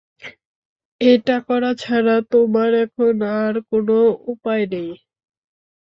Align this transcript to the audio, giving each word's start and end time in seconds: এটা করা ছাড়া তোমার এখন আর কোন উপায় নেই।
এটা 1.01 1.37
করা 1.47 1.71
ছাড়া 1.75 2.15
তোমার 2.31 2.71
এখন 2.83 3.15
আর 3.39 3.53
কোন 3.69 3.87
উপায় 4.33 4.63
নেই। 4.73 4.89